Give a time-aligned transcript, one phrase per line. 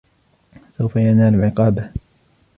[0.77, 1.91] سوف ينال عقابه